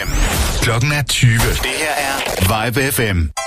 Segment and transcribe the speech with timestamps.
[0.00, 0.10] FM.
[0.62, 1.32] Klokken er 20.
[1.32, 3.43] Det her er Vibe FM.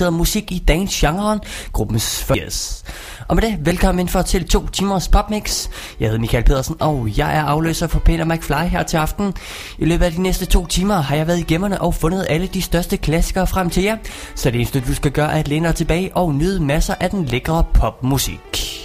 [0.00, 1.40] specialiseret musik i dance-genren,
[1.72, 2.84] gruppens 80.
[3.28, 5.68] Og med det, velkommen for til to timers popmix.
[6.00, 9.34] Jeg hedder Michael Pedersen, og jeg er afløser for Peter McFly her til aften.
[9.78, 12.46] I løbet af de næste to timer har jeg været i gemmerne og fundet alle
[12.46, 13.96] de største klassikere frem til jer.
[14.34, 17.10] Så det eneste, du skal gøre, er at læne dig tilbage og nyde masser af
[17.10, 18.79] den lækre popmusik.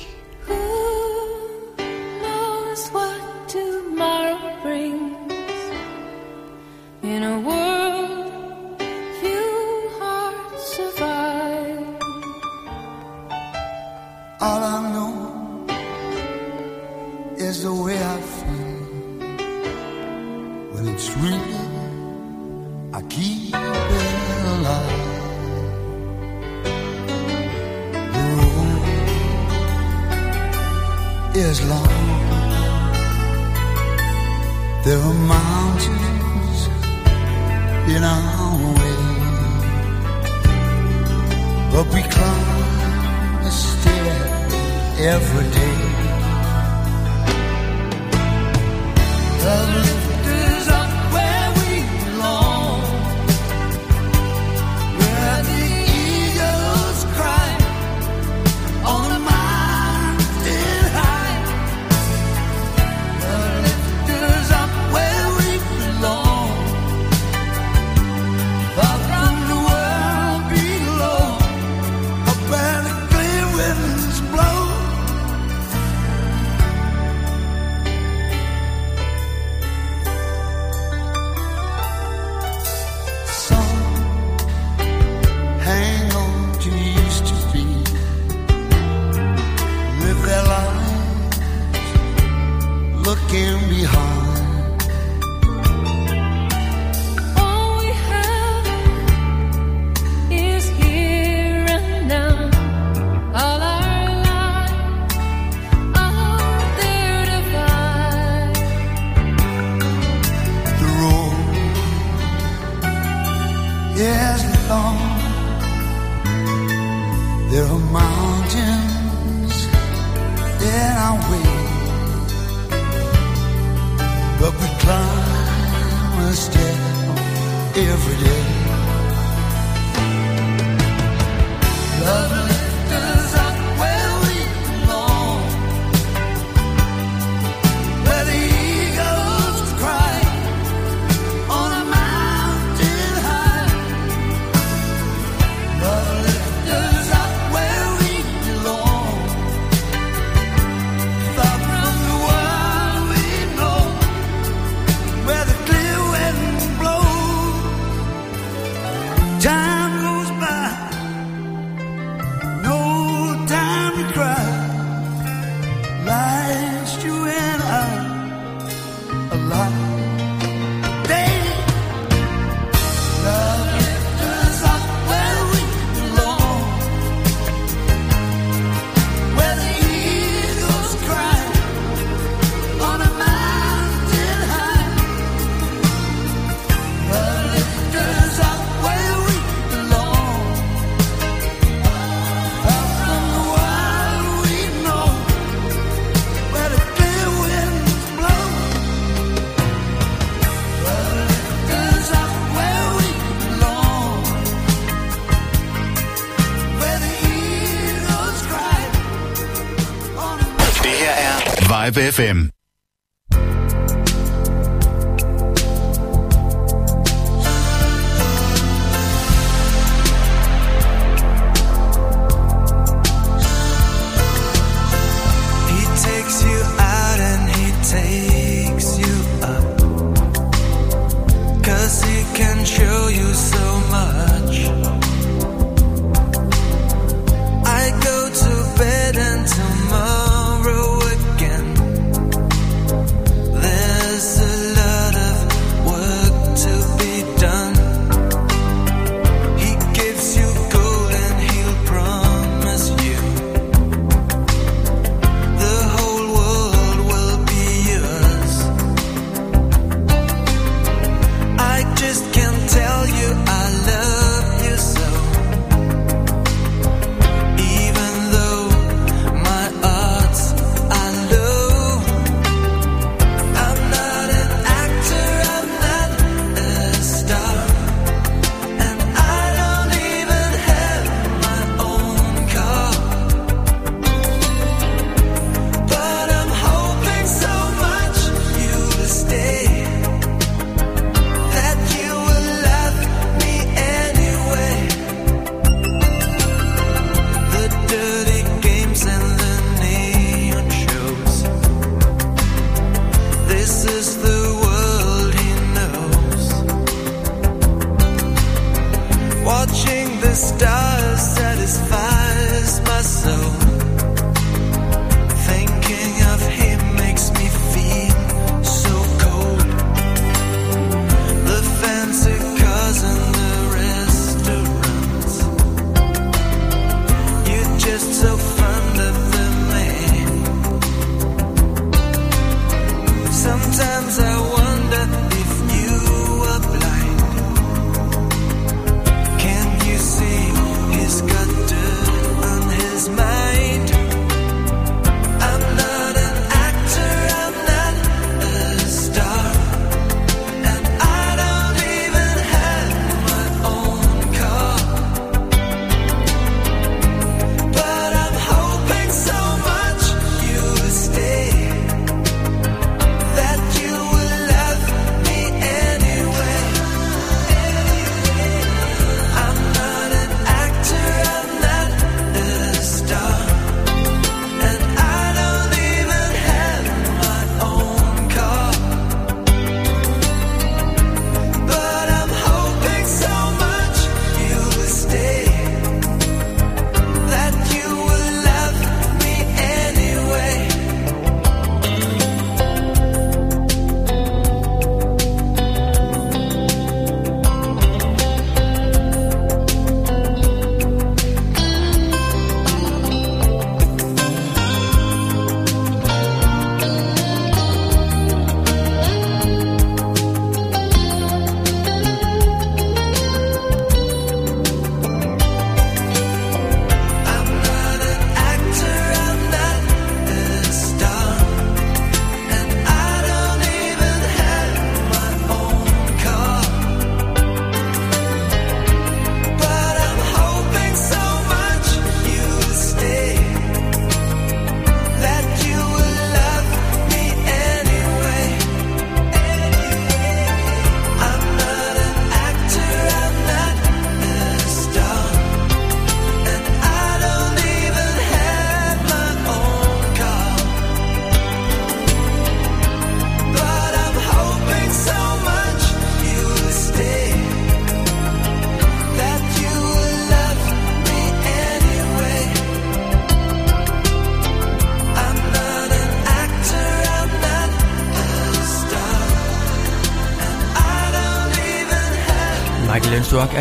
[211.86, 212.55] Live FM.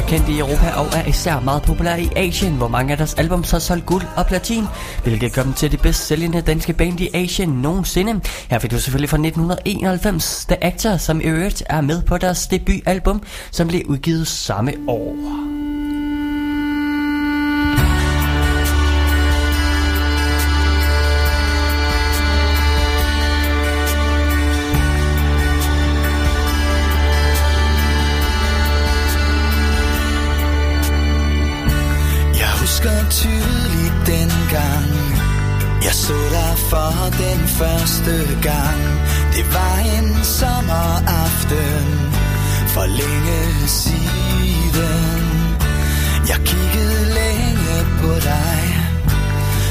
[0.08, 3.50] Kendt i Europa og er især meget populær i Asien, hvor mange af deres albums
[3.50, 4.64] har solgt guld og platin,
[5.02, 8.20] hvilket gør dem til de bedst sælgende danske band i Asien nogensinde.
[8.50, 12.46] Her fik du selvfølgelig fra 1991 The Actor, som i øvrigt er med på deres
[12.46, 15.33] debutalbum, som blev udgivet samme år.
[38.04, 38.80] Første gang.
[39.32, 41.86] Det var en sommeraften
[42.68, 45.24] For længe siden.
[46.28, 48.62] Jeg kiggede længe på dig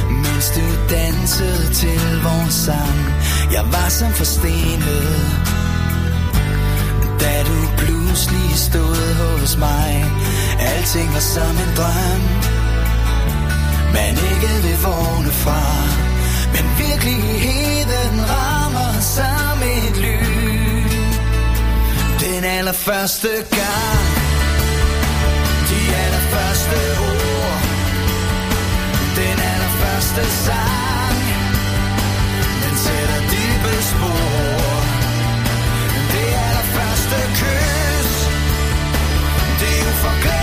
[0.10, 3.00] Mens du dansede til vores sang.
[3.52, 5.08] Jeg var som forstenet
[7.20, 10.06] da du pludselig stod hos mig.
[10.60, 12.24] Alting var som en drøm
[13.94, 15.93] Man ikke vil vågne fra
[17.06, 20.44] virkeligheden rammer som et lyn.
[22.24, 24.06] Den allerførste gang
[25.70, 26.78] De allerførste
[27.12, 27.62] ord
[29.20, 31.20] Den allerførste sang
[32.64, 34.74] Den sætter dybe spor.
[36.14, 38.14] Det allerførste kys
[39.60, 40.43] Det er uforglemmelige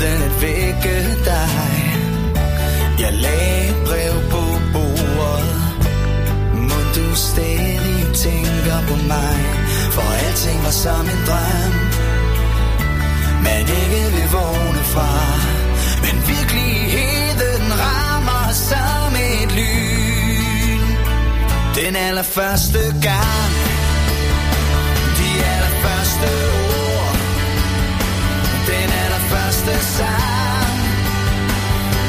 [0.00, 1.50] Uden at vække dig.
[3.00, 4.42] Jeg lagde et brev på
[4.72, 5.54] bordet.
[6.54, 9.36] Må du stadig tænker på mig?
[9.94, 11.74] For alting var som en drøm.
[13.42, 15.12] Man ikke vil vågne fra.
[16.04, 20.86] Men virkeligheden rammer som et lyn.
[21.74, 23.52] Den allerførste gang.
[25.18, 26.59] De allerførste ord
[29.68, 30.78] allerførste sang.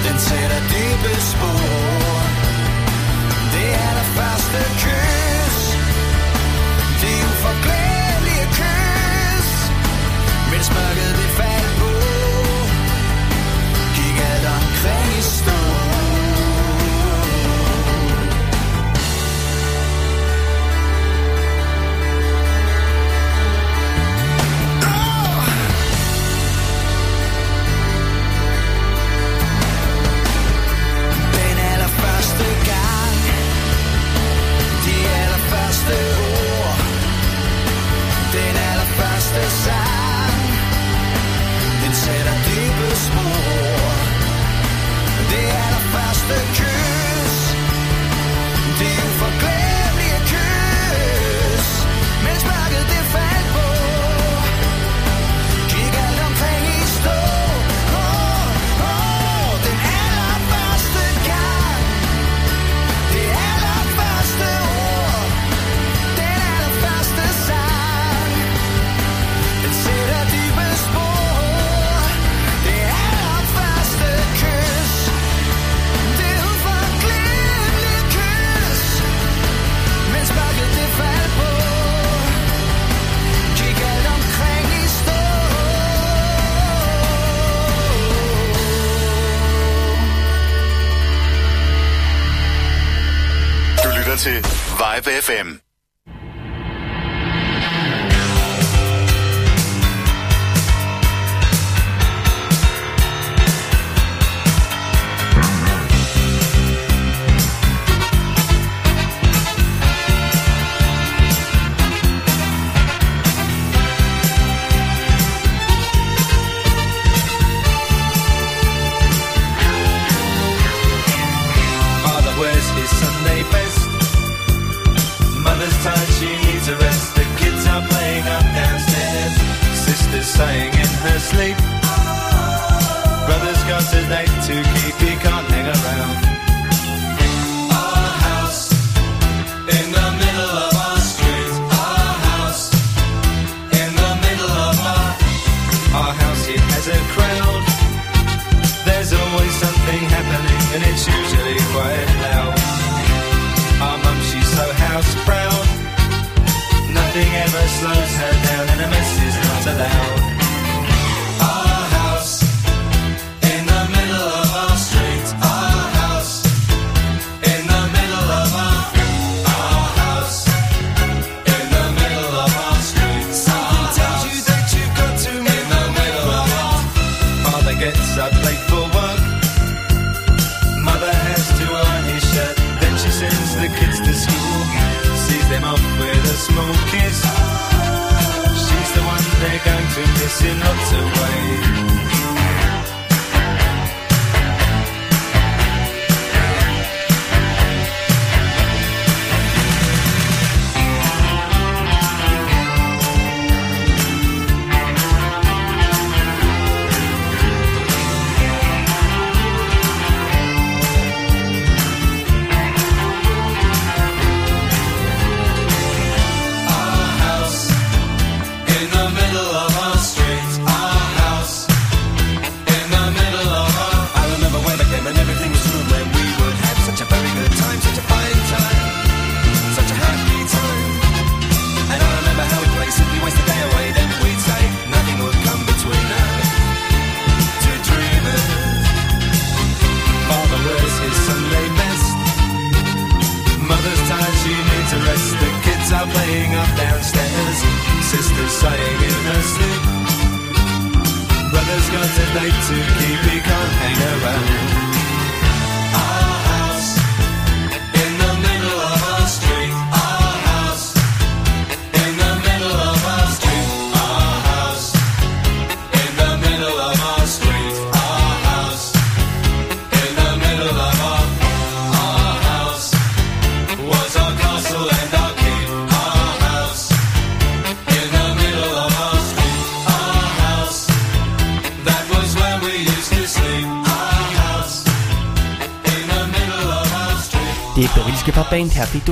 [0.08, 2.21] Den sætter dybe spor.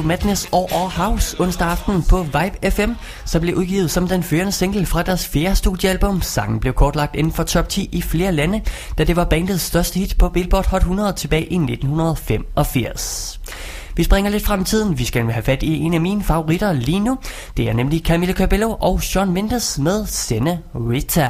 [0.10, 2.92] Madness og Our House onsdag aften på Vibe FM,
[3.26, 6.22] så blev udgivet som den førende single fra deres fjerde studiealbum.
[6.22, 8.62] Sangen blev kortlagt inden for top 10 i flere lande,
[8.98, 13.40] da det var bandets største hit på Billboard Hot 100 tilbage i 1985.
[13.96, 14.98] Vi springer lidt frem i tiden.
[14.98, 17.18] Vi skal have fat i en af mine favoritter lige nu.
[17.58, 21.30] Det er nemlig Camille Cabello og Sean Mendes med Sende Rita.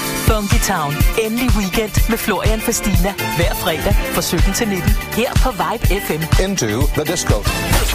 [0.27, 0.91] Funky Town.
[1.25, 3.11] Endelig weekend med Florian Fastina.
[3.37, 4.89] Hver fredag fra 17 til 19.
[5.19, 6.21] Her på Vibe FM.
[6.45, 7.37] Into the disco.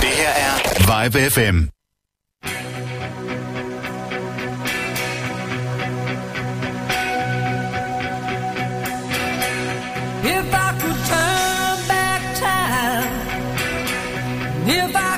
[0.04, 0.52] Det her er
[0.90, 1.56] Vibe FM.
[10.24, 13.10] If I could turn back time,
[14.68, 15.15] if I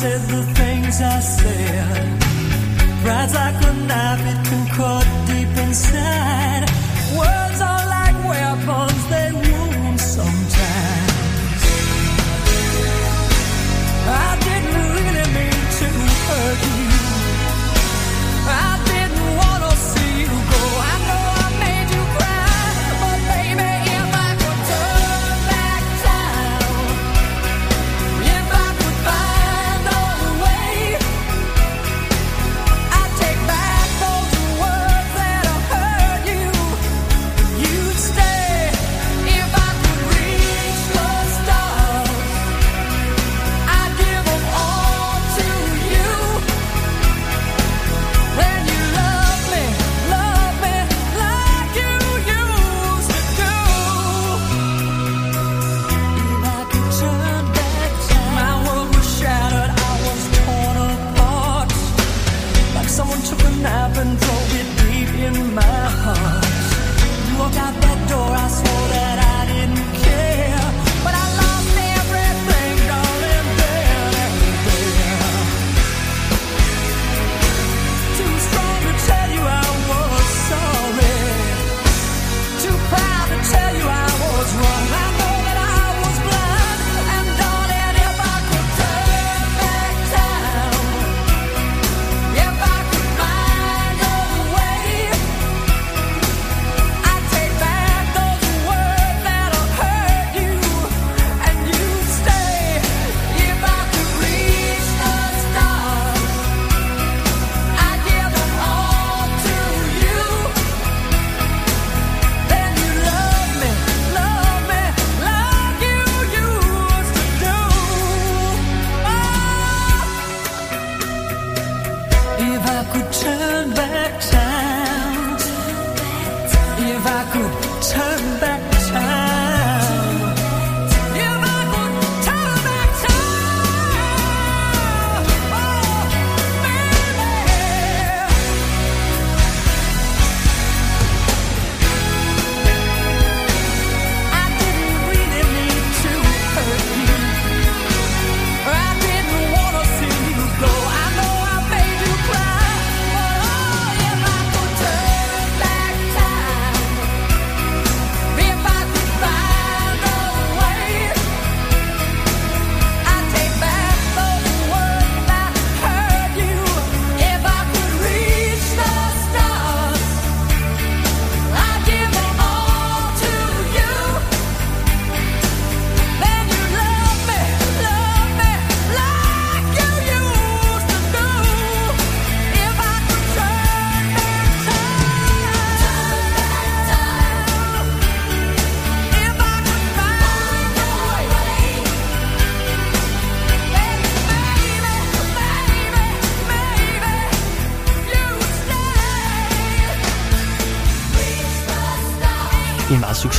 [0.00, 2.24] said the things I said.
[3.04, 6.70] Rides like a knife, it can cut deep inside.
[7.16, 7.49] Whoa.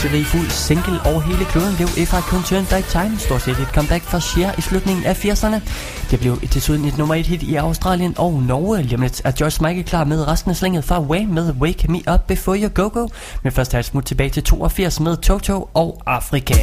[0.01, 3.67] succesrigfuld single og hele kloden blev If I Can Turn Back Time stort set et
[3.67, 5.59] comeback for Cher i slutningen af 80'erne.
[6.11, 8.81] Det blev et desuden et nummer 1 hit i Australien og Norge.
[8.81, 12.13] Lige lidt er Joyce Michael klar med resten af slinget fra Way med Wake Me
[12.13, 13.07] Up Before You Go Go.
[13.43, 16.55] Men først er et smut tilbage til 82 med Toto og Afrika.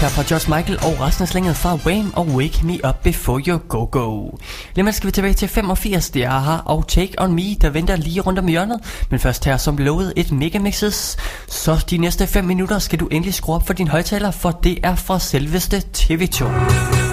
[0.00, 3.40] Her fra George Michael og resten af slænget fra Wham og Wake Me Up Before
[3.46, 4.30] You Go Go.
[4.74, 7.70] Lige nu skal vi tilbage til 85, det er her og Take On Me, der
[7.70, 8.80] venter lige rundt om hjørnet.
[9.10, 11.16] Men først her som lovet et mega mixes.
[11.48, 14.78] Så de næste 5 minutter skal du endelig skrue op for din højtaler, for det
[14.82, 17.09] er fra selveste TV2.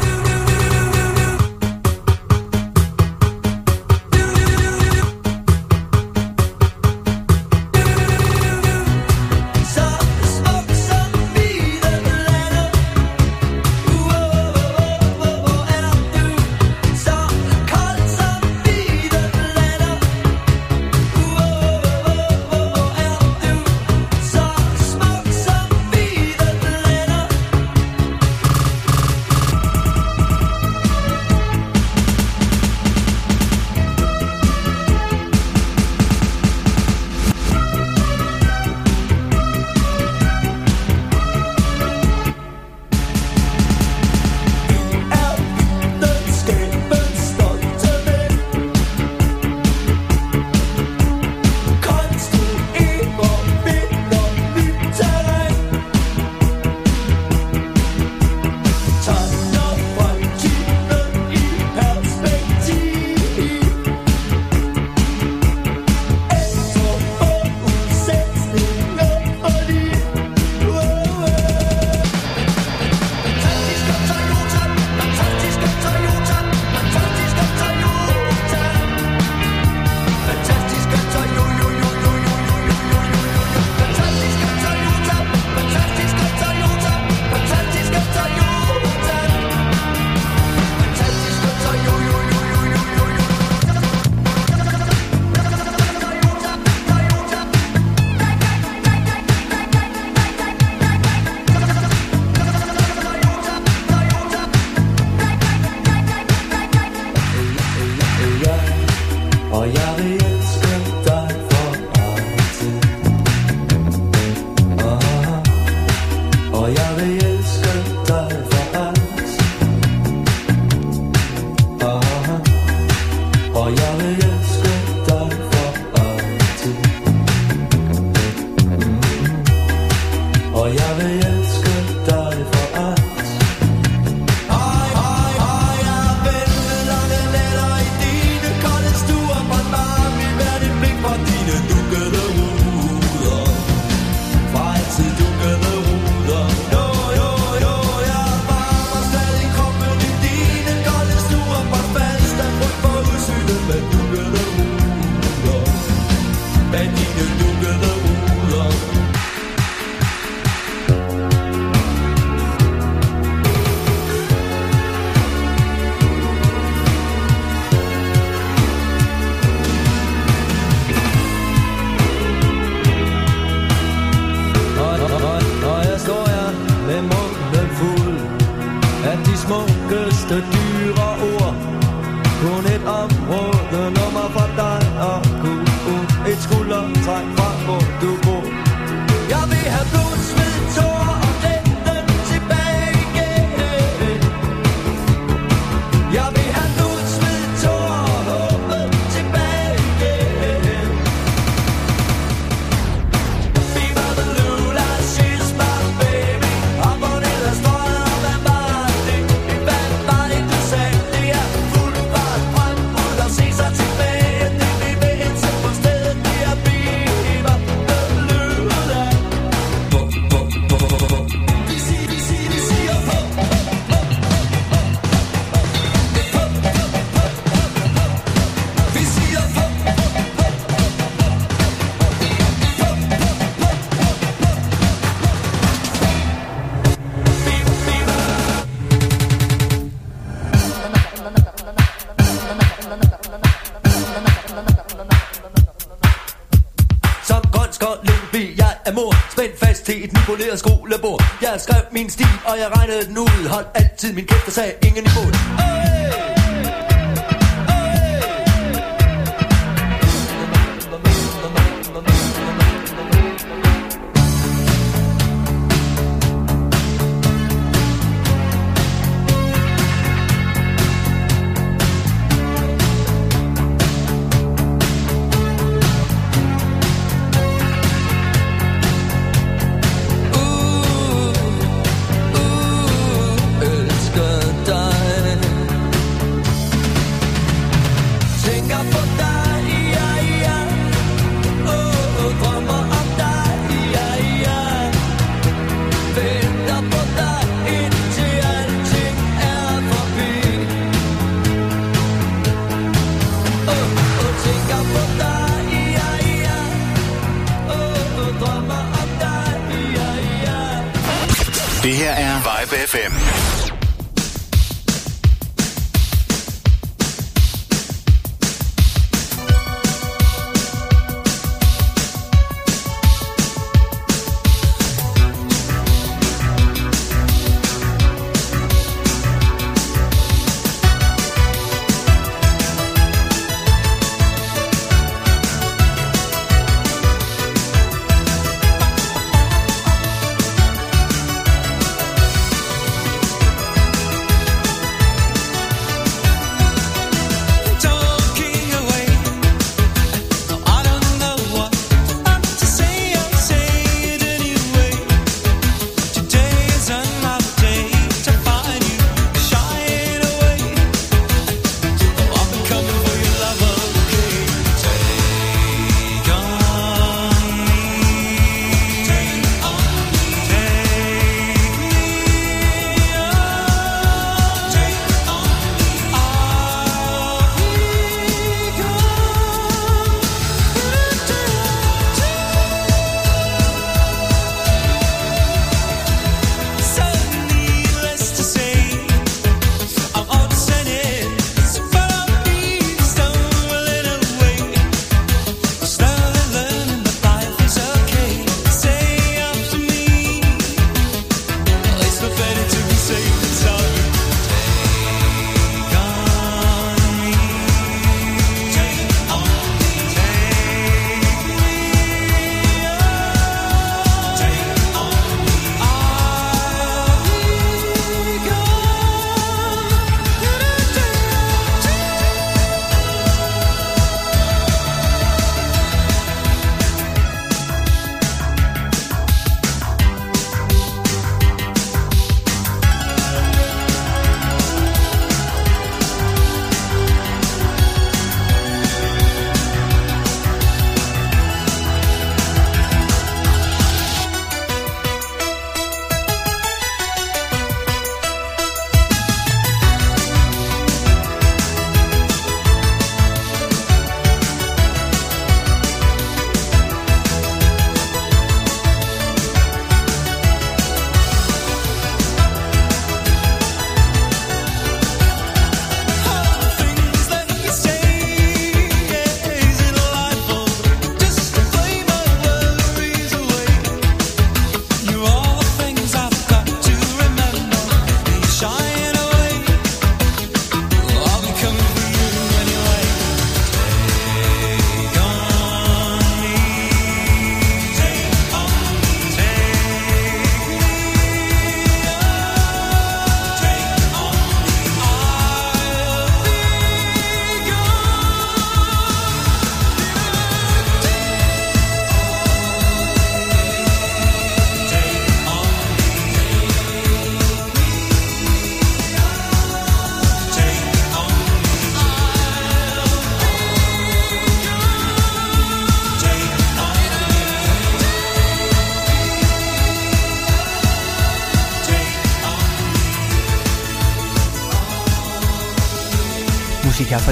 [250.37, 251.23] isoleret skolebord.
[251.41, 253.47] Jeg skrev min stil, og jeg regnede den ud.
[253.47, 255.66] Hold altid min kæft og sagde ingen imod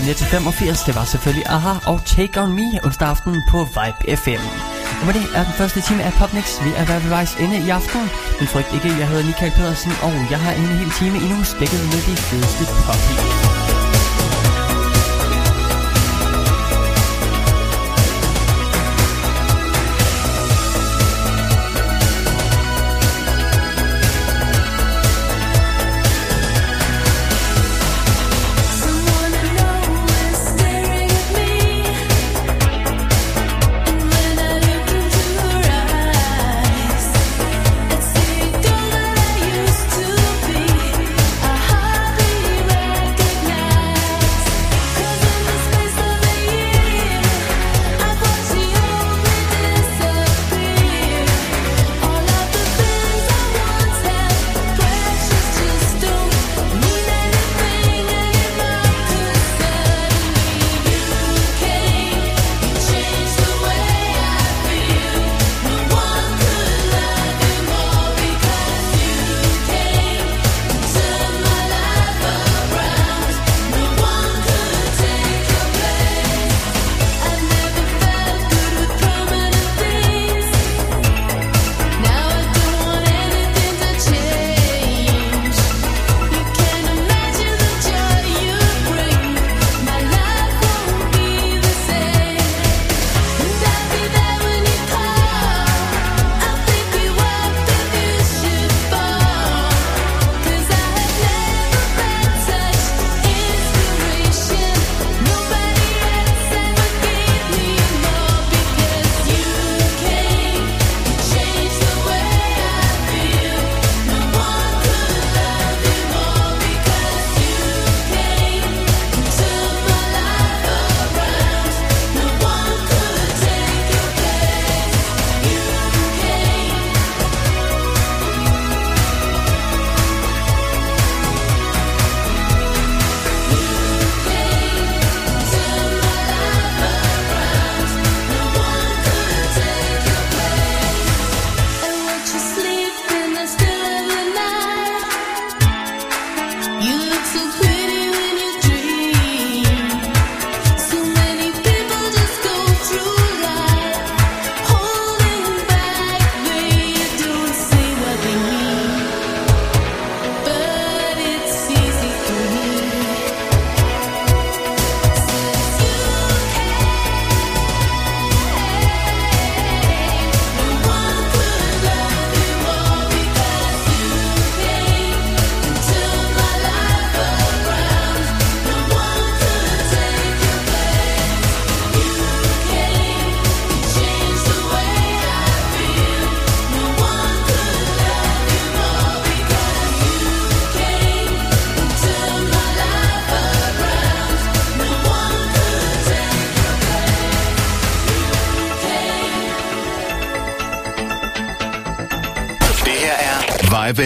[0.06, 0.28] ned til
[0.86, 4.44] det var selvfølgelig Aha og Take On Me onsdag aften på Vibe FM.
[5.00, 6.46] Og med det er den første time af Popmix.
[6.66, 8.02] Vi er ved vejs ende i aften.
[8.40, 11.82] Men frygt ikke, jeg hedder Michael Pedersen, og jeg har en hel time endnu spækket
[11.92, 13.45] med de fedeste popbeats.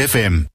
[0.10, 0.48] Vibe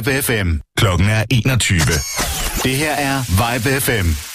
[0.00, 0.50] Vibe FM.
[0.76, 1.80] Klokken er 21.
[2.62, 4.29] Det her er Vibe FM.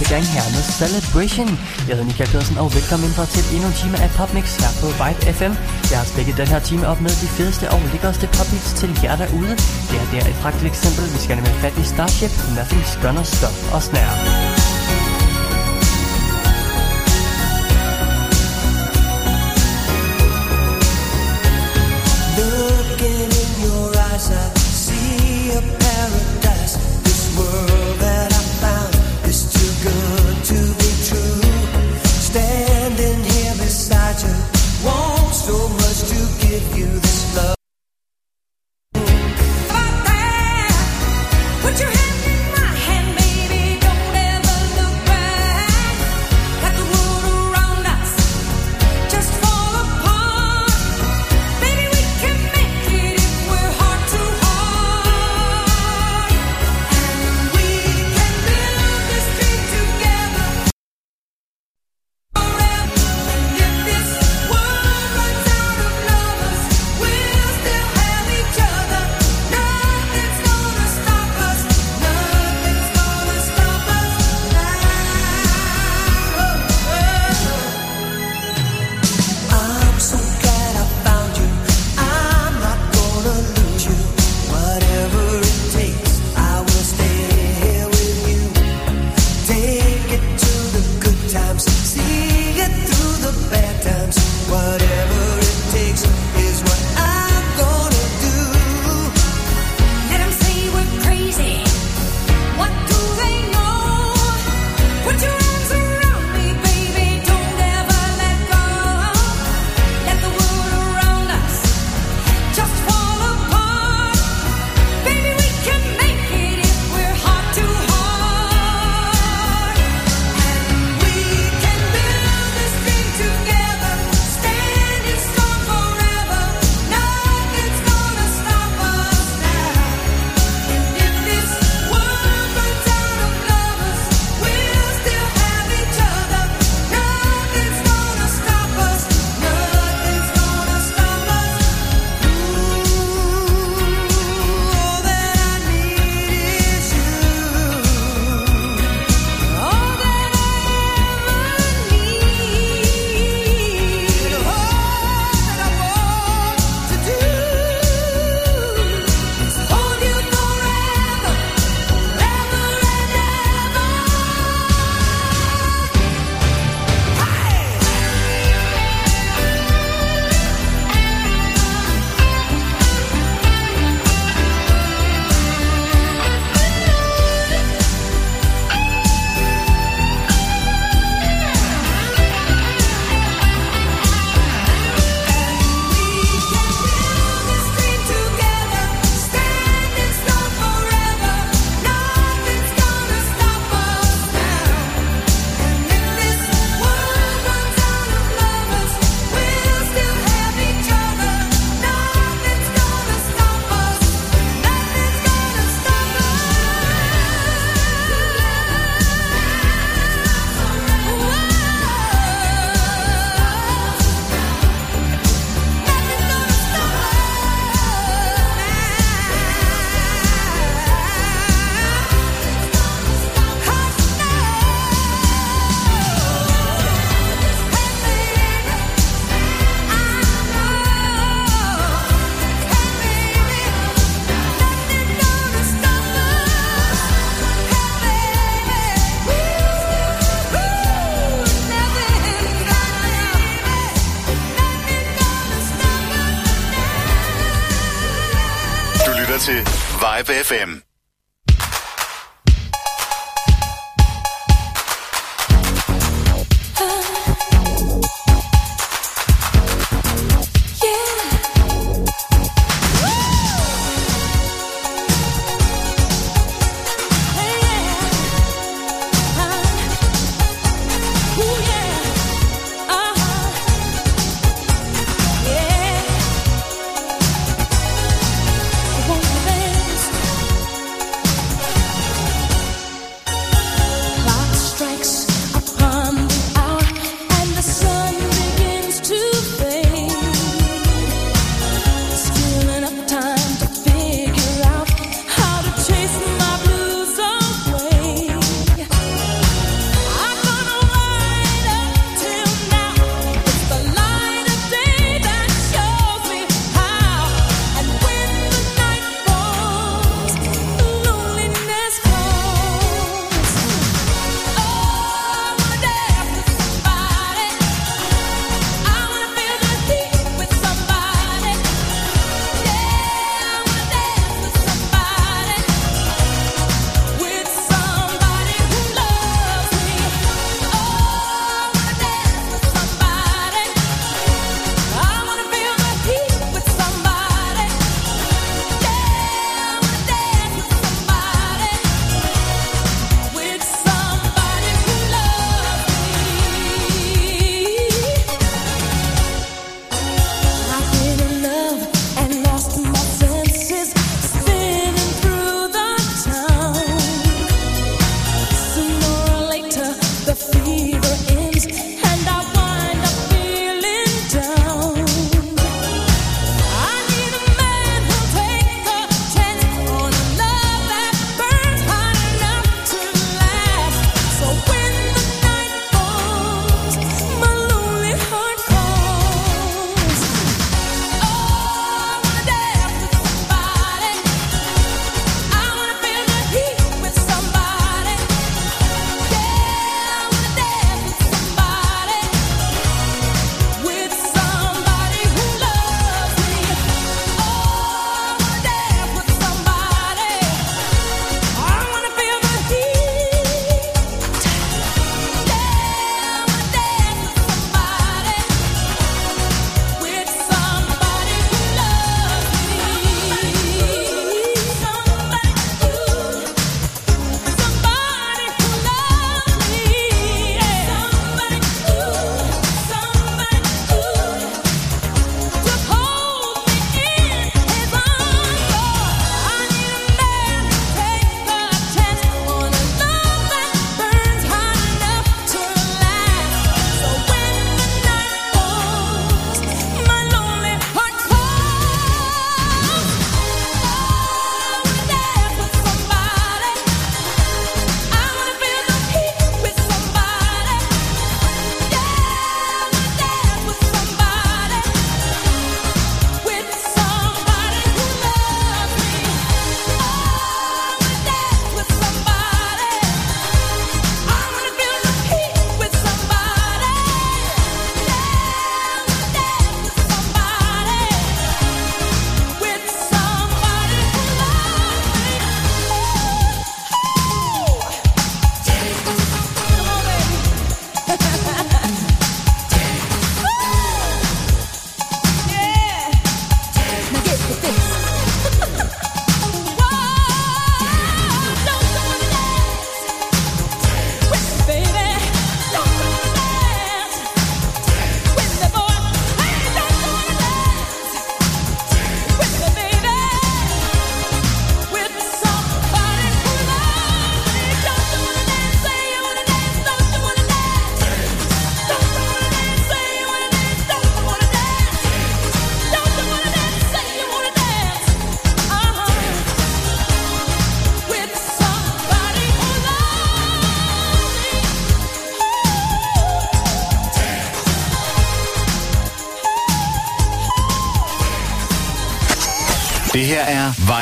[0.00, 1.48] første gang her med Celebration.
[1.86, 4.86] Jeg hedder Michael Pedersen, og velkommen indenfor til endnu en time af PopMix her på
[5.00, 5.54] Vibe FM.
[5.90, 9.16] Jeg har stikket den her time op med de fedeste og lækkerste popbeats til jer
[9.22, 9.54] derude.
[9.88, 11.04] Det her det er et praktisk eksempel.
[11.14, 14.49] Vi skal nemlig fat i Starship, Nothing's Gonna Stop og Snare.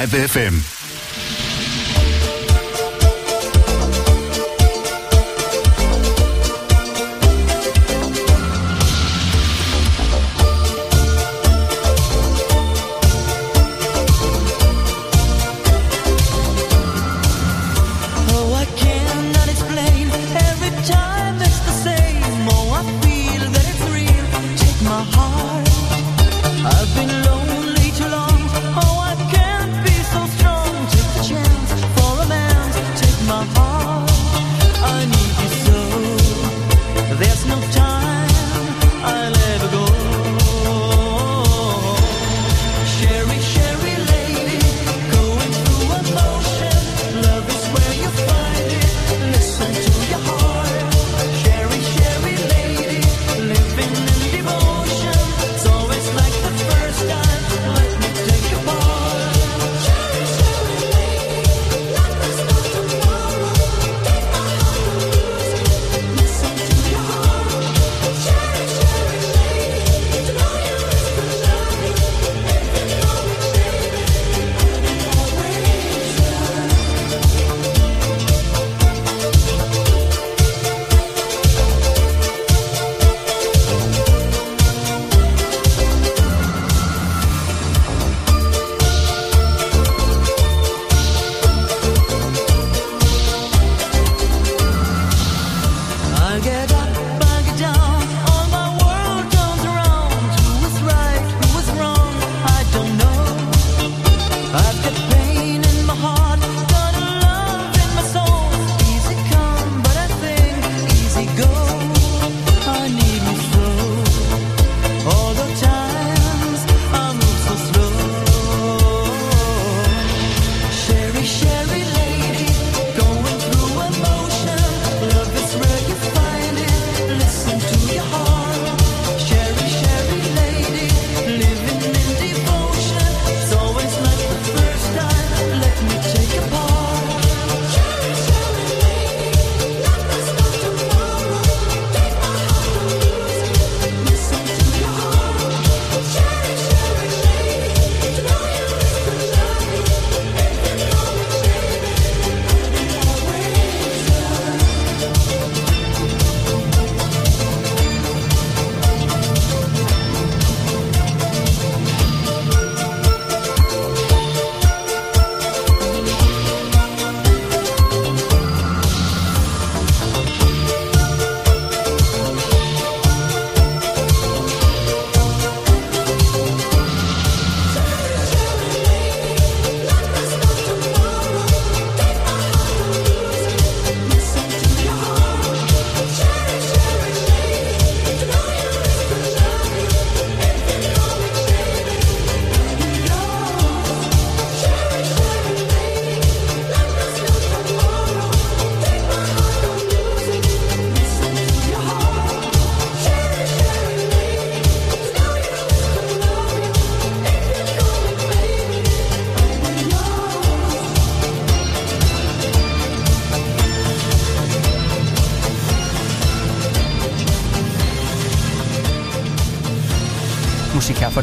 [0.09, 0.68] 9FM.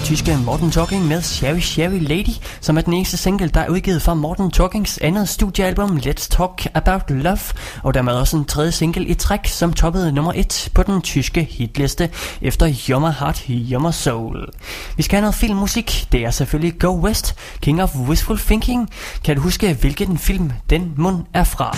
[0.06, 4.02] tyske Morten Talking med Sherry Sherry Lady, som er den eneste single, der er udgivet
[4.02, 7.40] fra Morten Talkings andet studiealbum Let's Talk About Love,
[7.84, 11.44] og dermed også en tredje single i træk, som toppede nummer 1 på den tyske
[11.44, 12.10] hitliste
[12.42, 14.50] efter Yummer Heart, Yummer Soul.
[14.98, 18.90] Vi skal have noget filmmusik, det er selvfølgelig Go West, King of Wistful Thinking.
[19.24, 21.78] Kan du huske, hvilken film den mund er fra?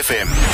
[0.00, 0.49] FM.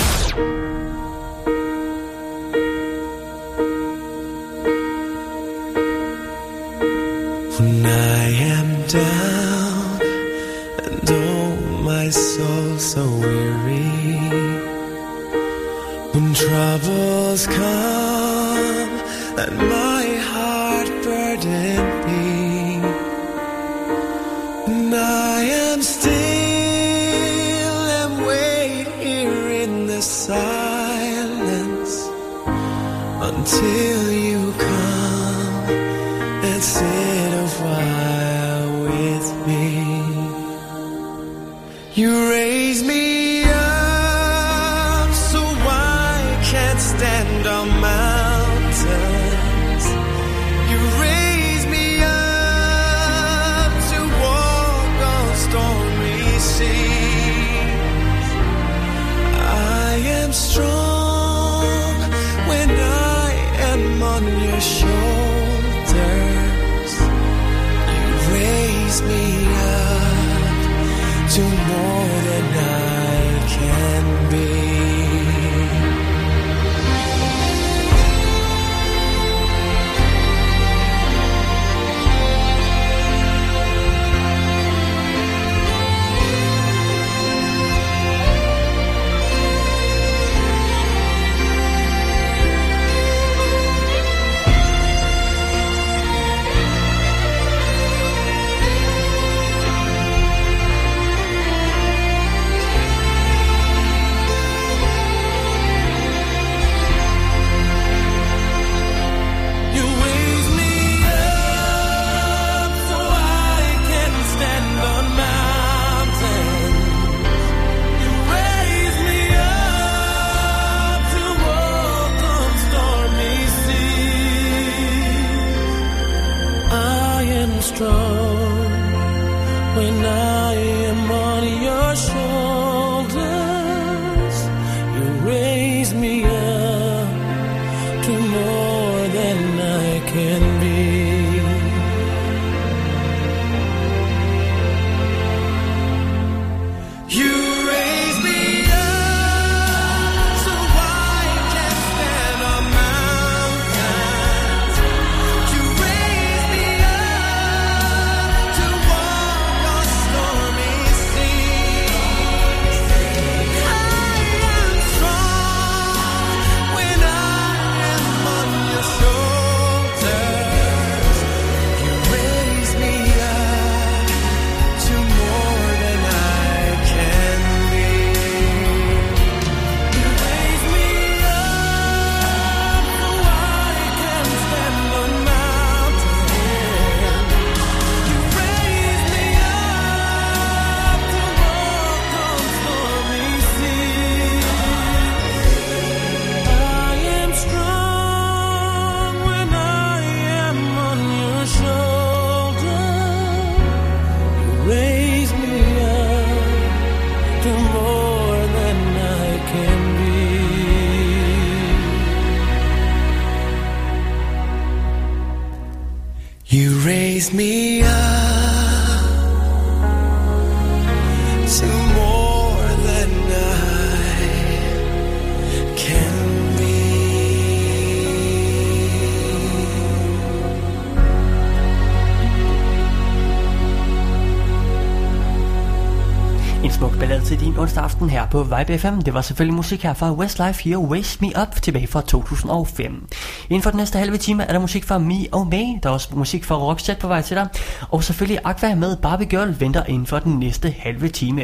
[238.37, 239.01] på Vibe FM.
[239.01, 243.09] Det var selvfølgelig musik her fra Westlife Here, Waste Me Up, tilbage fra 2005.
[243.51, 245.93] Inden for den næste halve time er der musik fra Me og May, der er
[245.93, 247.49] også musik fra Rockstedt på vej til dig,
[247.91, 251.43] og selvfølgelig Aqua med Barbie Girl venter inden for den næste halve time.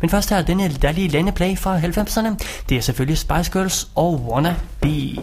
[0.00, 2.36] Men først her denne dejlige landeplay fra 90'erne,
[2.68, 5.22] det er selvfølgelig Spice Girls og Wanna Be.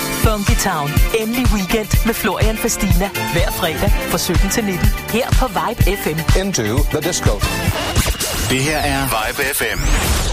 [0.23, 0.89] Funky Town.
[1.19, 3.09] Endelig weekend med Florian Fastina.
[3.33, 4.87] Hver fredag fra 17 til 19.
[5.09, 6.39] Her på Vibe FM.
[6.39, 7.33] Into the disco.
[8.49, 10.30] Det her er Vibe FM.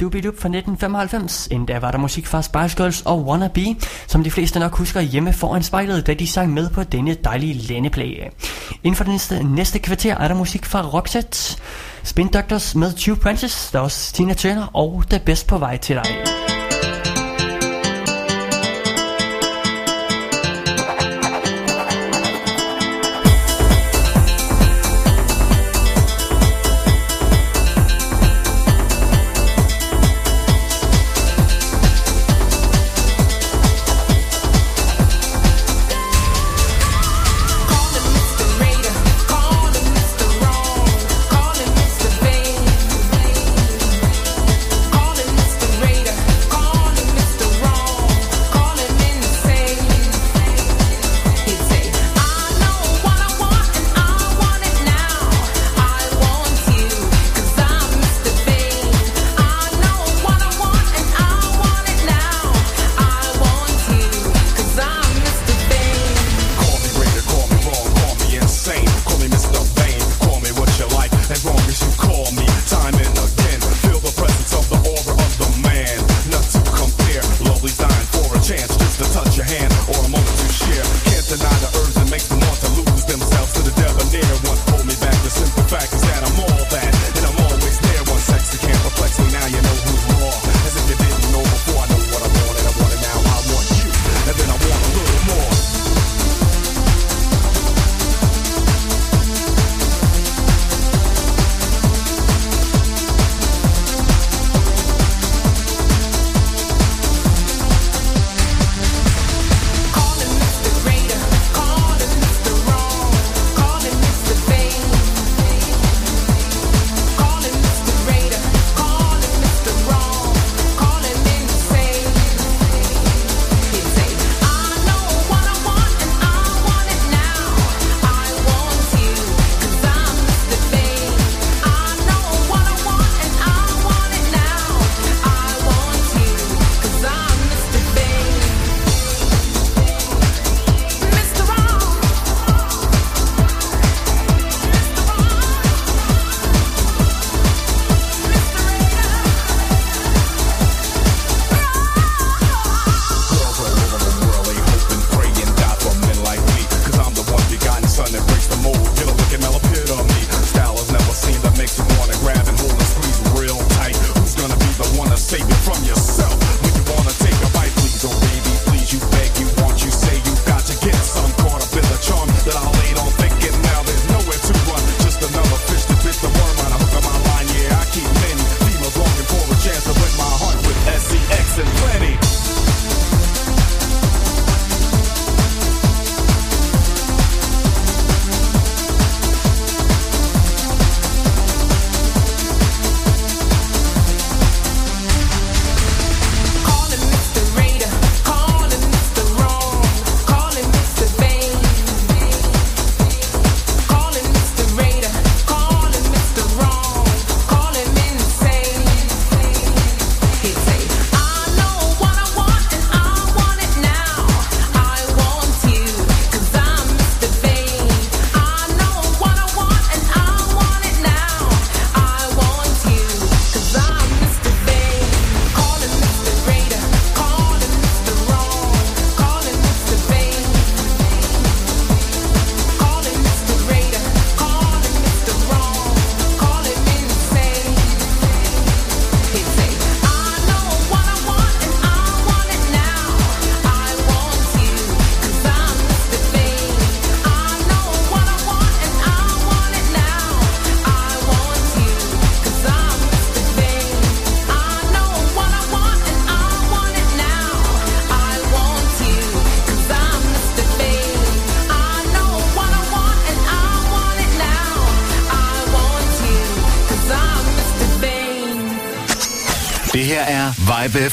[0.00, 1.48] Doobie Doop fra 1995.
[1.50, 5.00] Inden der var der musik fra Spice Girls og Wannabe, som de fleste nok husker
[5.00, 8.14] hjemme foran spejlet, da de sang med på denne dejlige læneplay.
[8.84, 11.58] Inden for den næste, næste kvarter er der musik fra Roxette,
[12.04, 15.76] Spin Doctors med Tube Princess, der er også Tina Turner og The Best på vej
[15.76, 16.25] til dig.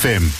[0.04, 0.33] FM.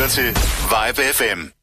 [0.00, 0.36] Lytter til
[0.70, 1.59] Vibe FM.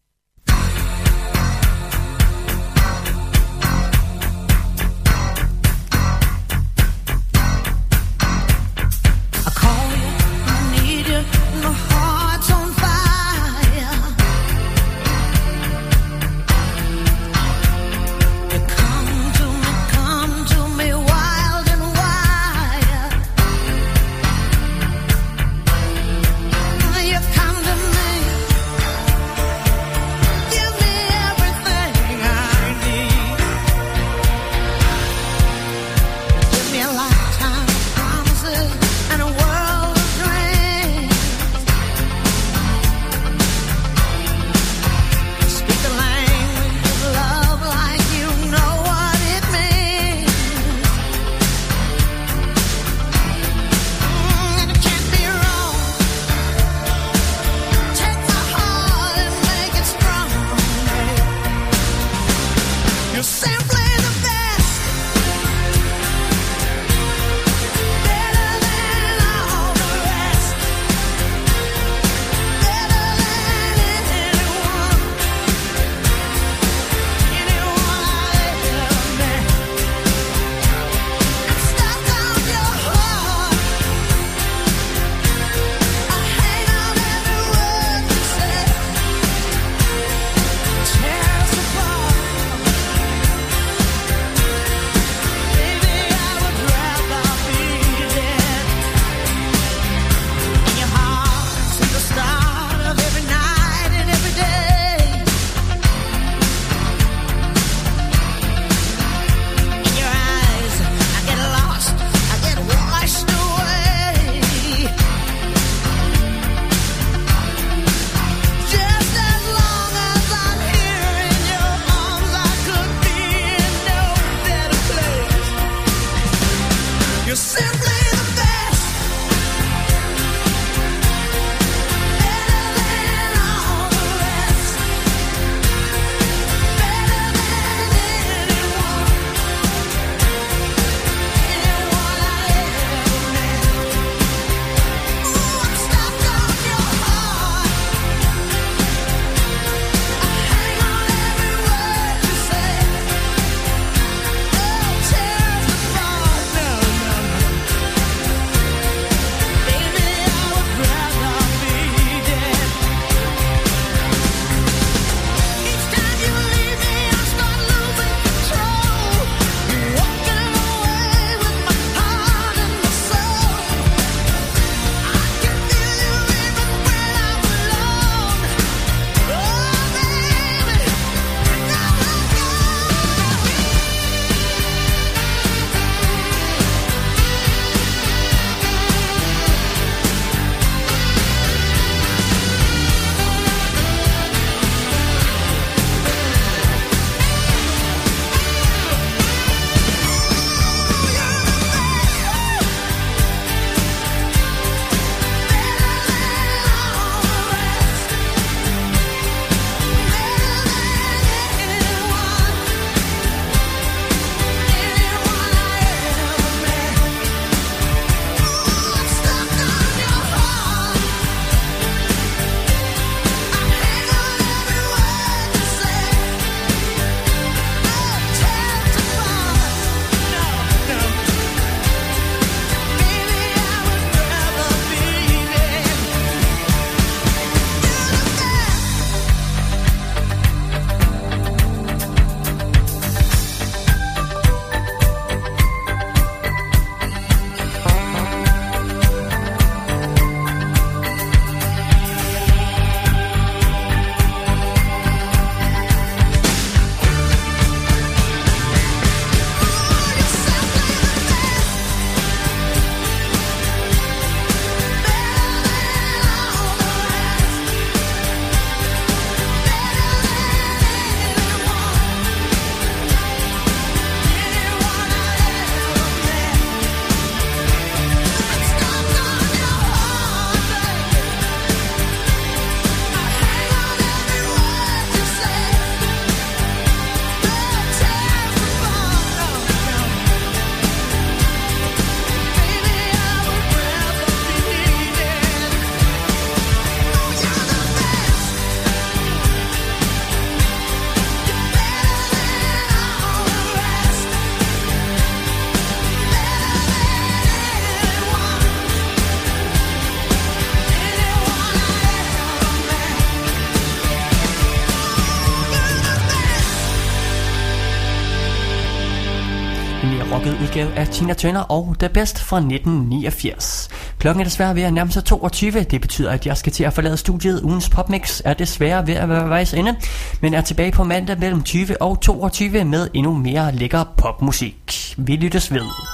[320.78, 323.90] udgave af Tina Turner og The Best fra 1989.
[324.20, 325.72] Klokken er desværre ved at nærme sig 22.
[325.84, 327.62] Det betyder, at jeg skal til at forlade studiet.
[327.62, 329.95] Ugens popmix er desværre ved at være vejs ende,
[330.41, 335.14] men er tilbage på mandag mellem 20 og 22 med endnu mere lækker popmusik.
[335.18, 336.06] Vi lyttes ved.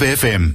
[0.00, 0.49] FFM.